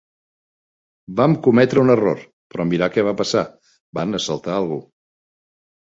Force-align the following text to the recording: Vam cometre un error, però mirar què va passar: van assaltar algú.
Vam 1.19 1.35
cometre 1.49 1.83
un 1.83 1.95
error, 1.97 2.25
però 2.55 2.67
mirar 2.73 2.91
què 2.97 3.07
va 3.11 3.17
passar: 3.23 3.47
van 4.01 4.23
assaltar 4.23 4.61
algú. 4.61 4.85